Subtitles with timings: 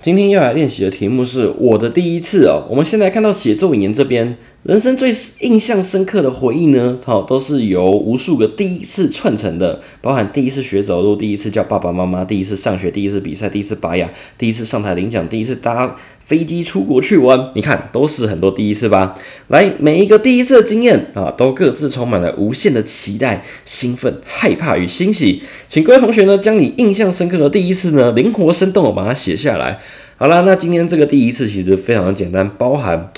[0.00, 2.64] 今天要来练习的题目是我的第一次哦。
[2.70, 4.36] 我们现在看到写作引言这边，
[4.68, 17.50] 人生最印象深刻的回忆呢，好，都是由无数个第一次串成的，包含第一次学走路，第一次叫爸爸妈妈，第一次上学，第一次比赛，第一次拔牙，第一次上台领奖，第一次搭飞机出国去玩。
[17.54, 19.14] 你看，都是很多第一次吧？
[19.46, 25.40] 来，每一个第一次的经验啊，都各自充满了无限的期待、兴奋、害怕与欣喜。
[25.66, 29.80] 请各位同学呢，将你印象深刻的第一次呢，灵活生动的把它写下来。
[30.18, 33.10] 好啦，那今天这个第一次其实非常的简单，包含，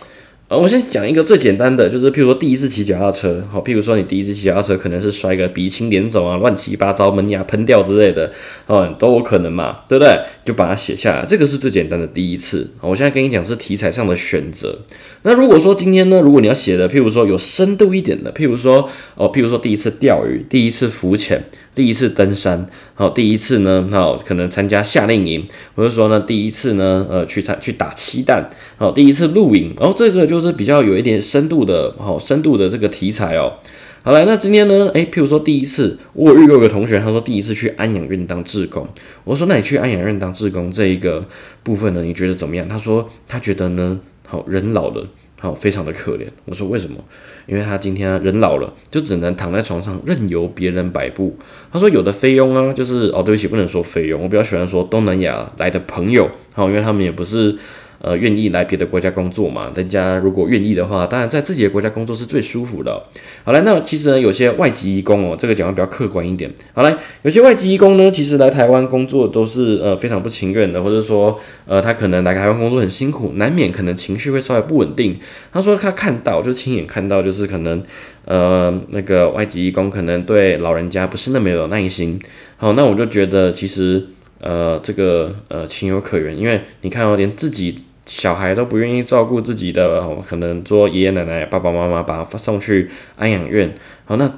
[0.51, 8.33] 呃，我先讲一个最简单的，就是譬如说第一次骑脚踏车，好，譬如说你第一次骑脚踏车可能是摔个鼻青脸肿啊，乱七八糟，门牙喷掉之类的，
[8.67, 10.19] 哦，都有可能嘛，对不对？
[10.45, 12.69] 就把它写下来，这个是最简单的第一次。
[12.81, 14.77] 我现在跟你讲是题材上的选择。
[15.23, 21.45] 那如果说今天呢，如果你要写的，譬如说有深度一点的，譬如说哦，譬如说第一次钓鱼，第一次浮潜。
[21.81, 25.43] 第一次登山，好，第一次呢，好，可能参加夏令营，
[25.75, 33.55] 或者说呢，第一次呢，呃，去参去打气弹，好，第一次露营，然后这个就是比较有一点深度的，好，深度的这个题材哦。
[34.03, 38.87] 好来，那今天呢，诶，譬如说第一次，我遇过一个同学，他说第一次去安养院当志工，
[39.25, 41.25] 我说那你去安养院当志工这一个
[41.63, 42.69] 部分呢，你觉得怎么样？
[42.69, 45.09] 他说他觉得呢，好人老了。
[45.41, 46.27] 好，非常的可怜。
[46.45, 47.03] 我说为什么？
[47.47, 51.37] 因为他今天人老了，就只能躺在床上任由别人摆布。
[51.73, 56.31] 他说有的菲佣啊，就是哦，对不起，不能说菲佣，我比较喜欢说东南亚来的朋友。
[56.53, 57.57] 好，因为他们也不是。
[58.03, 59.71] 呃，愿意来别的国家工作嘛？
[59.75, 63.03] 人家如果愿意的话，当然在自己的国家工作是最舒服的。
[63.45, 66.51] 好了，那其实呢，有些外籍义工哦，这个讲的比较客观一点。
[66.73, 75.19] 好来，有些外籍义工呢，其实来台湾工作都是呃非常不情愿的，或者说呃他可能来台湾工作很辛苦，难免可能情绪会稍微不稳定。
[75.53, 77.83] 他说他看到就亲眼看到，就是可能
[78.25, 82.19] 呃那个外籍义工可能对老人家不是那么有耐心。
[82.57, 84.07] 好，那我就觉得其实
[84.41, 87.85] 呃这个呃情有可原，因为你看哦，连自己。
[88.11, 93.73] 小孩都不愿意照顾自己的，可能做爷爷奶奶、爸爸妈妈把他送去安养院。
[94.05, 94.29] 好，那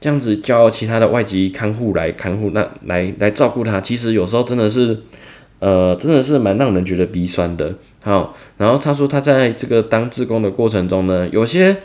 [0.00, 4.98] 这样子叫其他的外籍看护来看护，那来来照顾他，其实有时候真的是，
[5.60, 7.72] 呃，真的是蛮让人觉得鼻酸的。
[8.02, 11.76] 好，然后他说他在这个当志工的过程中呢，有些。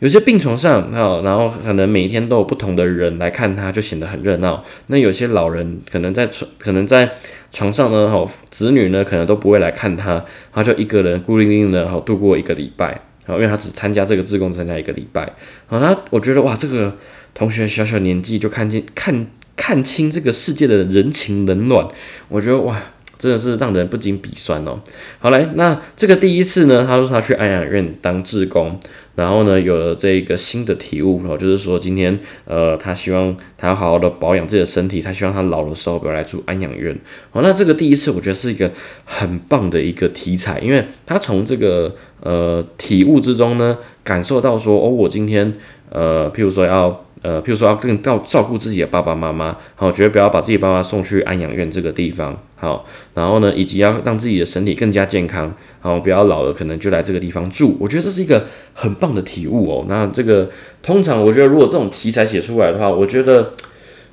[0.00, 4.62] 有些病床上，哈，然后可能每一天都有不同的人来看他，就显得很热闹。
[4.86, 7.14] 那有些老人可能在床，可能在
[7.50, 15.32] 床上呢，哈，子女呢可能都不会来看他，他就一个人孤零零的，哈，度过一个礼拜，好，因为他只参加这个志工，参加一个礼拜，
[15.66, 16.94] 好，那我觉得哇，这个
[17.34, 19.26] 同学小小年纪就看见看
[19.56, 21.86] 看清这个世界的人情冷暖，
[22.28, 22.80] 我觉得哇。
[23.18, 24.78] 真的是让人不禁鼻酸哦。
[25.18, 28.78] 好来，那这个第一次呢，他说他去安养院当志工，
[29.18, 36.96] 然后呢有了这一个新的体悟哦，就是说今天呃他希望他要好好的保养自己的身体，他希望他老的时候不要来住安养院。
[37.32, 38.70] 好，那这个第一次我觉得是一个
[39.04, 45.52] 很棒的一个题材，因为他从这个呃体悟之中呢，感受到说哦，我今天
[45.90, 47.04] 呃譬如说要。
[47.20, 59.86] 呃，譬如说要更照照顾自己的爸爸妈妈，好，绝对不要把自己爸妈送去安养院这个地方，好，然后呢，以及要让自己的身体更加健康，好，不要老了可能就来这个地方住，我觉得这是一个很棒的体悟哦。
[59.88, 60.48] 那这个
[60.82, 63.52] 通常我觉得如果这种题材写出来的话，我觉得，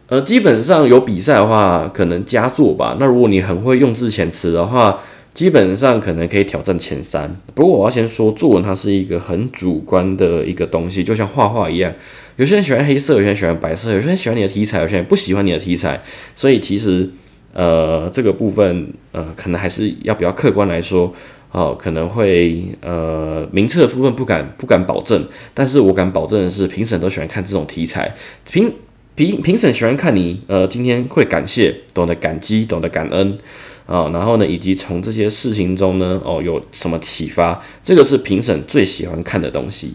[0.07, 2.97] 呃，基本上有比赛的话，可能佳作吧。
[2.99, 5.01] 那如果你很会用字遣词的话，
[5.33, 7.35] 基本上可能可以挑战前三。
[7.53, 11.91] 不过我要先说，作文它是一个很主观的一个东西，就像画画一样。
[12.37, 16.01] 有些人喜欢黑色，有些人喜欢白色，有些人喜欢你的题材，有些人不喜欢你的题材。
[16.35, 17.09] 所以其实，
[17.53, 21.13] 呃，这个部分，呃，可能还是要比较客观来说，
[21.55, 28.13] 哦，可能会，呃，名次的部分不敢不敢保证，但是我敢保证的是，评审都喜欢看这种题材。
[28.51, 28.69] 评
[29.15, 33.37] 评评审喜欢看你，呃，今天会感谢，懂得感激，懂得感恩，
[33.85, 39.93] 啊，然后呢，以及从这些事情中呢，哦，有什么启发，这个是评审最喜欢看的东西。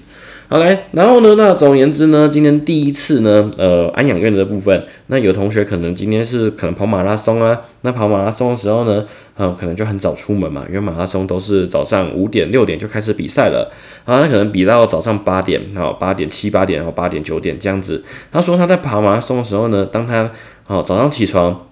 [0.53, 9.07] 好来，然后呢，那总而言之呢，今天第一次呢，呃，安养院的部分，那有同学可能今天是可能跑马拉松啊，那跑马拉松的时候呢，
[9.37, 13.71] 呃，可能就很早出门嘛，因为马拉松都是早上五点六点就开始比赛了，
[14.05, 18.03] 啊，那可能比到早上八点，然后，八点七八点，然后八点九点这样子。
[18.33, 20.29] 他说他在跑马拉松的时候呢，当他
[20.67, 21.67] 哦早上起床。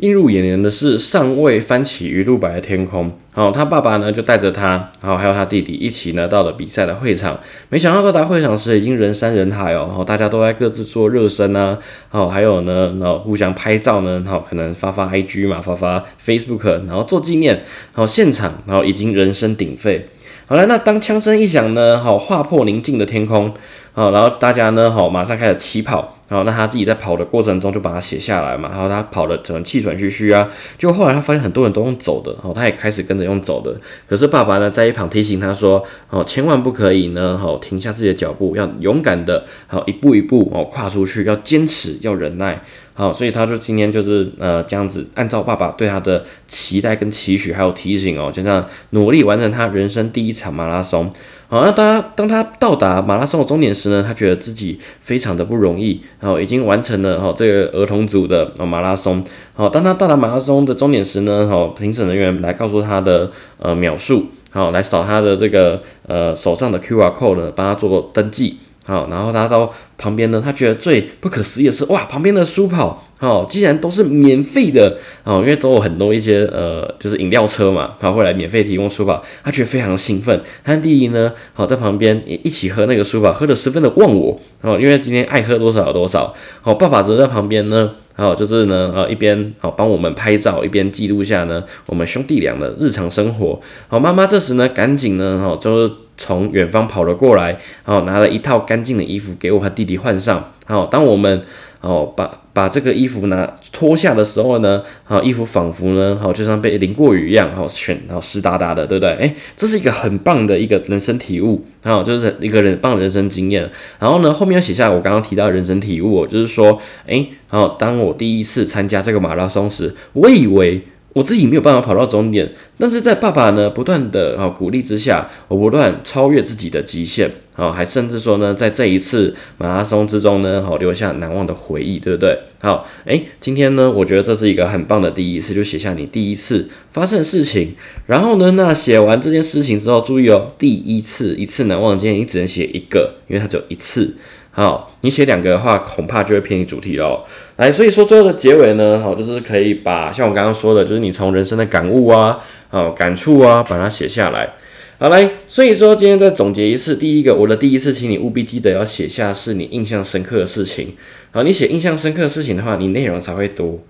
[0.00, 3.12] 映入眼帘的是尚未翻起鱼露白的天空。
[3.32, 7.38] 好，他爸爸呢就带着他，然后还有他弟弟一起呢到了比赛的会场。
[7.68, 17.62] 没想到到达会场时已经人山人海哦，然后大家都在各自做热身啊，好，还有呢，然后互相拍照呢，好，可能发发 IG 嘛，发发 Facebook，然后做纪念。
[17.92, 20.08] 好，现场然后已经人声鼎沸。
[20.46, 23.54] 好了，那当枪声一响呢，好，划破宁静的天空。
[23.92, 26.18] 好，然后大家呢，好，马上开始起跑。
[26.26, 28.70] 然后，那他自己在跑的过程中就把它写下来嘛。
[28.70, 30.48] 然后他跑的可能气喘吁吁啊，
[30.78, 33.78] 就后来他发现很多人都用走的，然后他也开始跟着用走的。
[34.08, 42.58] 可是爸爸呢，在一旁提醒他说：“哦，千万不可以呢，好停下自己的脚步，要勇敢的，好一步一步哦跨出去，要坚持，要忍耐。”
[42.96, 51.12] 好，所以他就今天就是呃这样子，按照爸爸对他的期待跟期许还有提醒哦，就这样努力完成他人生第一场马拉松。
[51.54, 59.22] 好，那当他当他到达马拉松的终点时呢，他觉得自己非常的不容易，然后已经完成了哈这个儿童组的马拉松。
[59.54, 68.58] 好，当他到达马拉松的终点时呢，好评审人员来告诉他的呃秒数，好来扫他的这个呃手上的 Q R code 呢，帮他做登记。
[68.84, 73.06] 好，然后他到旁边呢，他觉得最不可思议的是，哇，旁边的书跑。
[73.24, 80.38] 哦，既然都是免费的哦，因为都有很多一些呃，就是饮料车嘛，他会来免费提供书跑，他觉得非常兴奋。
[80.62, 86.34] 他弟弟呢，好在旁边一起喝那个书跑，喝得十分的忘我哦，因为今天爱喝多少有多少。
[86.60, 93.58] 好，爸爸则在旁边呢，好就是呢，呃一边好帮我们拍照，一边记录下呢我们兄弟俩的日常生活。
[93.88, 100.52] 好，妈妈这时呢，赶紧呢，哈就是从远方跑了过来，好拿了一套干净的衣服给我和弟弟换上。
[100.66, 101.42] 好，当我们。
[101.84, 109.10] 哦，把把这个衣服拿脱下的时候呢，好，衣服仿佛呢，好就像被淋过雨一样，好选，然后湿哒哒的，对不对？
[109.16, 113.70] 诶，这是一个很棒的一个人生体悟，好，就是一个人棒人生经验。
[113.98, 120.82] 然后呢，后面要写下我刚刚提到人生体悟，就是说，诶，好，当我第一次参加这个马拉松时，我以为。
[121.14, 132.36] 我自己没有办法跑到终点，但是在爸爸呢不断的啊鼓励之下，我不断超越自己的极限，好，还甚至说呢，在这一次马拉松之中呢，好留下难忘的回忆，对不对？
[132.58, 137.74] 好，诶，今天呢，我觉得这是一个很棒的第一次，就写下你第一次发生的事情。
[138.06, 144.16] 然后呢，那写完这件事情之后，注意哦，第一次一次难忘今天，你只能写一个，因为它只有一次。
[144.56, 147.24] 好，你写两个的话，恐怕就会偏离主题喽。
[147.56, 152.38] 来，所以说最后的结尾呢，好，就是可以把像我刚刚说的，就是你从人生的感悟啊，
[152.70, 154.54] 哦感触啊，把它写下来。
[154.98, 160.94] 好，来，所以说今天再总结一次，第一个，我的第一次，请你务必记得要写下是你印象深刻的事情。
[161.32, 163.80] 好，你写印象深刻的事情的话，你内容才会多，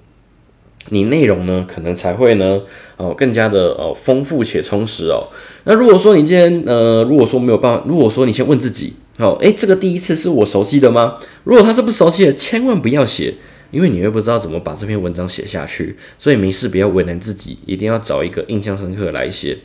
[0.88, 2.62] 你内容呢，可能才会呢，
[2.96, 5.28] 哦，更加的哦丰富且充实哦。
[5.64, 8.94] 那如果说你今天呃，如果说没有办法，如果说你先问自己。
[9.16, 11.19] 好，诶，这个第一次是我熟悉的吗？
[11.44, 13.32] 如果他是不熟悉的，千万不要写，
[13.70, 19.58] 因为你又不知道怎么把这篇文章写下去，所以没事不要为难自己，一定要找一个印象深刻来写。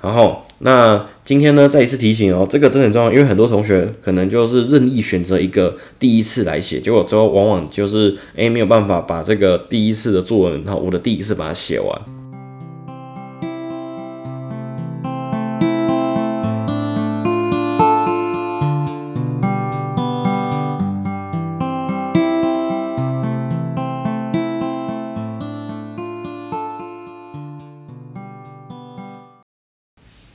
[0.00, 12.15] 然后，那今天呢，再一次提醒哦，这个真的很重要，因为很多同学可能就是任意选择一个第一次来写，结果最后往往就是诶没有办法把这个第一次的作文，然后我的第一次把它写完。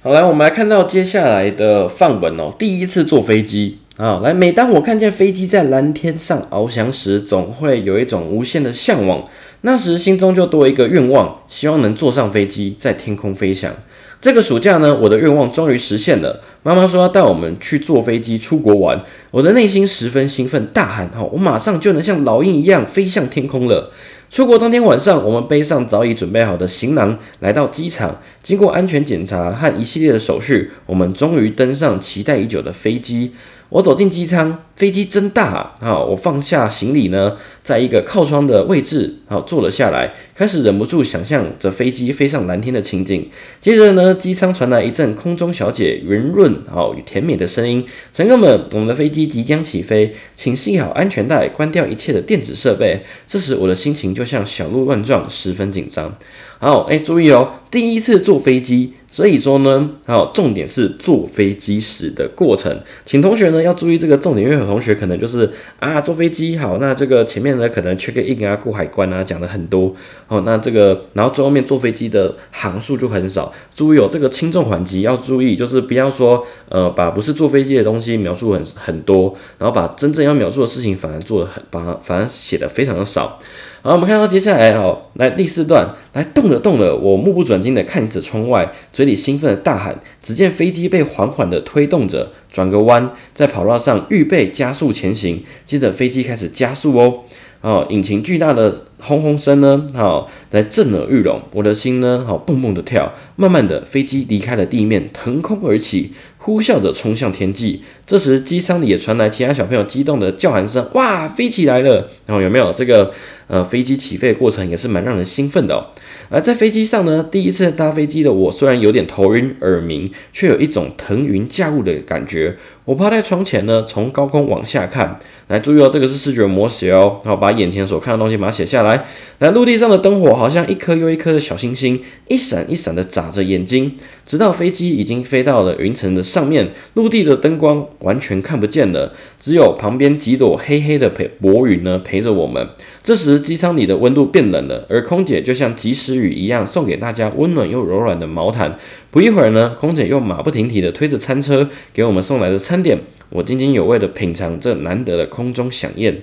[0.03, 2.51] 好，来，我们来看到接下来的范文哦。
[2.57, 9.23] 第一次坐飞机啊，来，每当我看见飞机在蓝天上翱翔时，总会有一种无限的向往。
[9.61, 13.71] 那时心中就多一个愿望，希望能坐上飞机，在天空飞翔。
[14.19, 16.41] 这个暑假呢，我的愿望终于实现了。
[16.63, 23.91] 妈妈说要带我们去坐飞机出国玩，我的内心十分兴奋，大喊：哈，我马上就能像老鹰一样飞向天空了。
[24.31, 28.21] 出国当天晚上，我们背上早已准备好的行囊，来到机场。
[28.41, 33.33] 经过安全检查和一系列的手续，我们终于登上期待已久的飞机。
[33.71, 35.97] 我走进机舱，飞机真大啊！
[35.97, 43.29] 我放下行李呢，在一个靠窗的位置，好坐了下来，开始忍不住想象着飞机飞上蓝天的情景。
[43.61, 56.13] 接着呢，机舱传来一阵空中小姐圆润、好与甜美的声音：“乘客们，我们的飞机即将起飞，请系好安全带，关掉一切的电子设备。”这时，我的心情就像小鹿乱撞，十分紧张。
[56.59, 58.95] 好，哎，注意哦，第一次坐飞机。
[59.11, 62.73] 所以说呢，还有，重点是坐飞机时的过程，
[63.05, 69.93] 请同学呢要注意这个重点，因为有同学可能就是啊，坐飞机好，那这个前面呢可能 check in 啊，过海关啊，讲的很多。
[70.29, 83.37] 哦，那这个然后最后面坐飞机的行数就很少，注意哦，这个轻重缓急要注意，就是不要说呃把不是坐飞机的东西描述很很多，然后把真正要描述的事情反而做的很，把反而写的非常的少。
[83.83, 89.99] 好，我们看到接下来哦，来第四段，来动了动了，我目不转睛的看着窗外，嘴里兴奋的大喊。
[90.21, 95.43] 只见飞机被缓缓的推动着，转个弯，在跑道上预备加速前行。
[95.65, 97.21] 接着飞机开始加速哦，
[97.61, 101.41] 哦，引擎巨大的轰轰声呢，好，来震耳欲聋。
[101.51, 103.11] 我的心呢，好蹦蹦的跳。
[103.35, 106.13] 慢慢的，飞机离开了地面，腾空而起。
[106.43, 113.13] 呼啸着冲向天际，这时机舱里也传来其他小朋友激动的叫喊声：“哇，飞起来了！”然后有没有这个
[113.45, 115.85] 呃飞机起飞的过程也是蛮让人兴奋的哦。
[116.29, 122.57] 而在飞机上呢，第一次搭飞机的我虽然有点头晕耳鸣，却有一种腾云驾雾的感觉。
[122.91, 125.17] 我趴在窗前呢，从高空往下看。
[125.47, 127.19] 来注意哦，这个是视觉模写哦。
[127.23, 129.05] 然后把眼前所看的东西把它写下来。
[129.39, 133.93] 来，陆地上的灯火好像一颗又一颗的小星星，一闪一闪的眨着眼睛。
[134.25, 142.67] 直到飞机已经飞到了云层的上面，陆地的灯光完全看不见了，只有旁边几朵黑黑的陪薄云呢陪着我们。
[143.03, 148.77] 这时机舱里的温度变冷了，而空姐就像及时雨一样送给大家温暖又柔软的毛毯。
[149.11, 152.97] 不一会儿呢，空姐又马不停蹄地推着餐车给我们送来的餐点。
[153.29, 156.21] 我津津有味地品尝这难得的空中飨宴。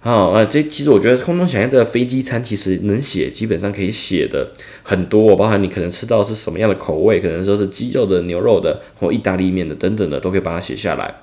[0.00, 4.52] 好，啊，这其实我觉得空中响宴的飞机餐其实能写，基本上可以写的
[4.82, 11.14] 很多，包含你可能吃到是什么样的口味，可能说是鸡肉的、牛肉的或意大利面的等等的，都可以把它写下来。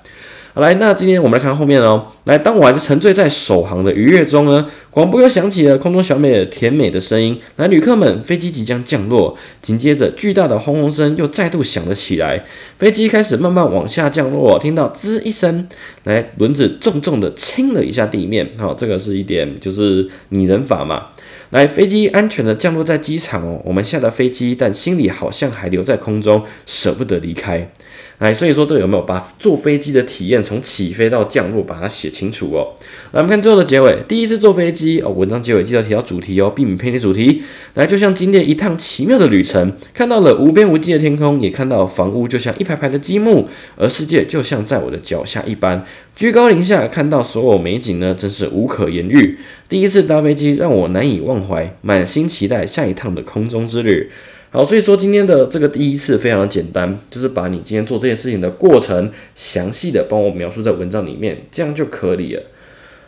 [0.56, 2.12] 好，来，那今天我们来看后面哦。
[2.26, 7.40] 来，当我还是沉醉在首航的愉悦中呢，广播又响起了空中小美甜美的声音。
[7.56, 9.36] 来，旅客们，飞机即将降落。
[9.60, 12.44] 紧接着，巨大的轰轰声又再度响了起来，
[12.78, 14.56] 飞机开始慢慢往下降落。
[14.60, 15.66] 听到滋一声，
[16.04, 18.48] 来，轮子重重的亲了一下地面。
[18.56, 21.08] 好，这个是一点就是拟人法嘛。
[21.50, 23.60] 来，飞机安全的降落在机场哦。
[23.64, 27.68] 我们下了飞机，但心里好像还留在空中，舍不得离开。
[28.18, 32.72] 来，所以说这个有没有把坐飞机的体验从起飞到降落把它写清楚哦？
[33.10, 37.42] 来，我们看最后的结尾，第一次坐飞机哦，文章结尾记得提到主题哦，避免偏离主题。
[37.74, 49.38] 来，就像今天一趟奇妙的旅程，看到了无边无际的天空，也看到房屋就像一排排的积木，而世界就像在我的脚下一般，居高临下看到所有美景呢，真是无可言喻。
[49.68, 54.08] 第一次搭飞机让我难以忘怀，满心期待下一趟的空中之旅。
[54.54, 62.42] 好，所以说今天的这个第一次非常简单，就是把你今天做这件事情的过程详细的帮我描述在文章里面，这样就可以了。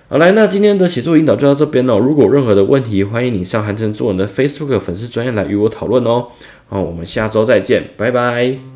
[0.09, 1.97] 好，来，那今天的写作引导就到这边了。
[2.01, 6.27] 如果有任何的问题，欢迎你上韩城作文的 Facebook 粉丝专页来与我讨论哦。
[6.69, 8.76] 好，我们下周再见，拜拜。